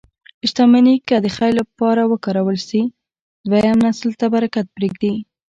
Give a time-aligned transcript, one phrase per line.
[0.49, 2.81] شتمني که د خیر لپاره وکارول شي،
[3.49, 5.13] دویم نسل ته برکت پرېږدي.